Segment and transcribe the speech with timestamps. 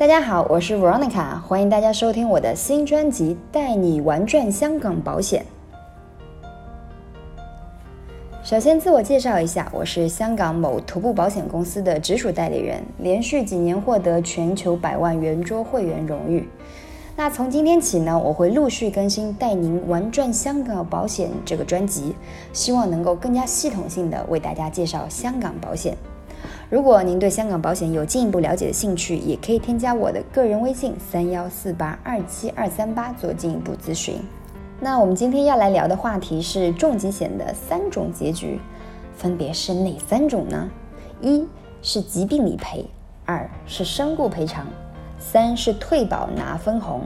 [0.00, 5.44] 大家好，我是 Veronica，欢迎大家收听我的新专辑《带你玩转香港保险》。
[8.42, 16.48] 首先自我介绍一下，我是香港某徒步保险公司的直属代理人，连续几年获得全球百万圆桌会员荣誉。
[17.14, 22.14] 那从今天起呢，我会陆续更新《带您玩转香港保险》这个专辑，
[22.54, 25.94] 希望能够更加系统性的为大家介绍香港保险。
[26.70, 34.14] 如果您对香港保险有进一步了解的兴趣，也可以添加我的个人微信三幺四八二七二三八做进一步咨询。
[34.78, 38.60] 那我们今天要来聊的话题是重疾险的三种结局，
[39.16, 40.70] 分别是哪三种呢？
[41.20, 41.44] 一
[41.82, 42.86] 是疾病理赔，
[43.26, 44.64] 二是身故赔偿，
[45.18, 47.02] 三是退保拿分红。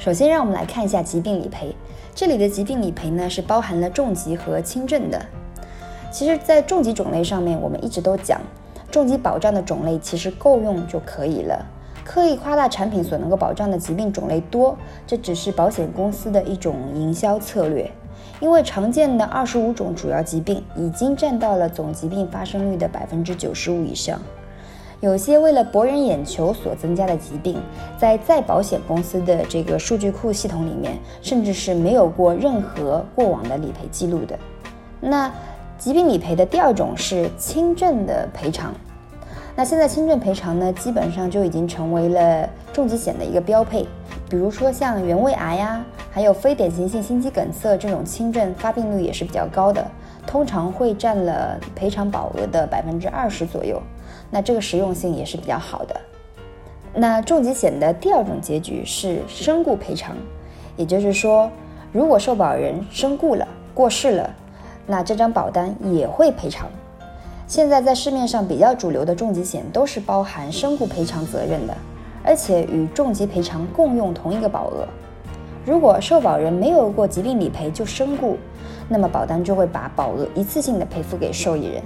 [0.00, 1.72] 首先，让我们来看一下疾病理赔。
[2.12, 5.24] 这里的疾病理赔呢，是包含了重疾和轻症的。
[6.10, 8.40] 其实，在重疾种类上面，我们一直都讲。
[8.96, 11.62] 重疾保障的种类其实够用就可以了，
[12.02, 14.74] 刻意夸大产品所能够保障的疾病种类多，
[15.06, 17.90] 这只是保险公司的一种营销策略。
[18.40, 24.18] 因为常见的二十五种主要疾病已经占到了总疾病发生率的百分之九十五以上，
[25.00, 27.60] 有些为了博人眼球所增加的疾病，
[27.98, 34.38] 在再保险公司的这个数据库系统里面，甚至是没有过任何过往的理赔记录的。
[35.02, 35.30] 那
[35.76, 38.72] 疾病理赔的第二种是轻症的赔偿，
[39.58, 43.86] 那现在轻症赔偿呢，基本上就已经成为了重疾险的一个标配。
[44.28, 49.82] 比如说像原位癌呀，还有非典型性心肌梗塞这种轻症，发病率也是比较高的，
[50.26, 53.80] 通常会占了赔偿保额的百分之二十左右。
[54.30, 55.98] 那这个实用性也是比较好的。
[56.92, 60.14] 那重疾险的第二种结局是身故赔偿，
[60.76, 61.50] 也就是说，
[61.92, 64.30] 如果受保人身故了、过世了。
[64.86, 66.68] 那这张保单也会赔偿。
[67.48, 71.72] 现在在市面上比较主流的重疾险都是包含身故赔偿责任的，
[72.24, 74.84] 而且与重疾赔偿共用同一个保额。
[75.64, 78.36] 如果受保人没有过疾病理赔就身故，
[78.88, 81.82] 那么保单就会把保额一次性的赔付给受益人。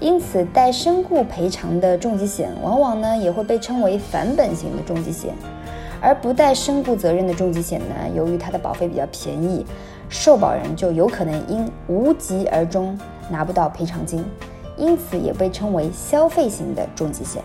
[0.00, 5.34] 因此，带身故赔偿的重疾险往往呢也会被称为返本型的重疾险，
[6.00, 9.66] 而不带身故责任的重疾险呢，由于它的保费比较便宜。
[10.08, 12.96] 受保人就有可能因无疾而终
[13.28, 14.24] 拿不到赔偿金，
[14.76, 17.42] 因此也被称为消费型的重疾险。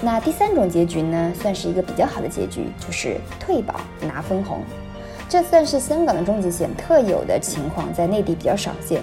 [0.00, 4.60] 那第三种结局呢，算是一个比较好的结局，就是退保拿分红。
[5.28, 9.02] 这算是香港的重疾险特有的情况，在内地比较少见。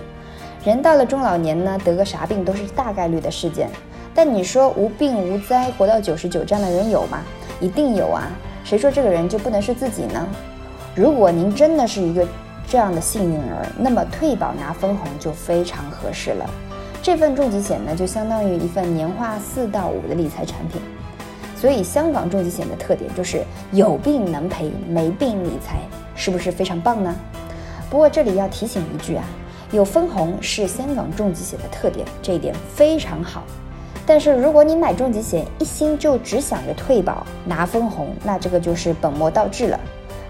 [0.63, 3.69] 人到了中老年呢，得个啥病都是大概率的事件。
[4.13, 7.19] 但你说无病无灾活到九十九这样的人有吗？
[7.59, 8.31] 一定有啊！
[8.63, 10.27] 谁说这个人就不能是自己呢？
[10.95, 12.25] 如果您真的是一个
[12.65, 16.49] 这样的幸运儿，那么退保拿分红就非常合适了。
[17.05, 20.81] 这份重疾险呢，就相当于一份年化四到五的理财产品。
[21.55, 25.77] 所以，香港重疾险的特点就是有病能赔，没病理财，
[26.15, 27.15] 是不是非常棒呢？
[27.91, 29.23] 不过这里要提醒一句啊，
[29.69, 33.43] 有分红是香港重疾险的特点，这一点非常好。
[34.03, 39.79] 但是如果你买重疾险一心就只想着退保拿分红，那这个就是本末倒置了。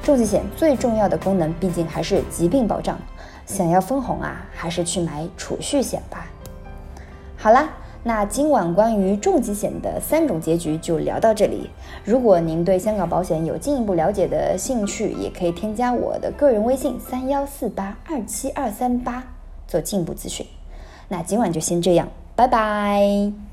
[0.04, 3.00] 重疾险最重要的功能，毕竟还是疾病保障。
[3.46, 6.28] 想要分红啊，还是去买储蓄险吧。
[7.46, 7.70] 好啦，
[8.02, 11.70] 那今晚关于重疾险的三种结局就聊到这里。
[12.04, 19.24] 如果您对香港保险有进一步了解的兴趣，也可以添加我的个人微信三幺四八二七二三八
[19.68, 20.44] 做进一步咨询。
[21.08, 23.45] 那今晚就先这样，拜拜。